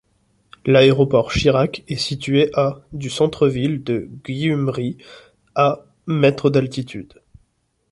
[0.65, 4.97] L'aéroport Shirak est situé à du centre-ville de Gyumri,
[5.53, 7.21] à mètres d'altitude.